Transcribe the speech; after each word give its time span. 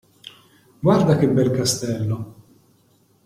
Guarda 0.79 1.15
che 1.15 1.29
bel 1.29 1.51
castello! 1.51 2.17